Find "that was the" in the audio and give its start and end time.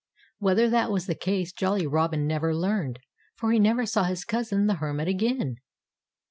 0.67-1.13